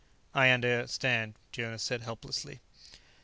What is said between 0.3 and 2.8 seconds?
"I understand," Jonas said helplessly.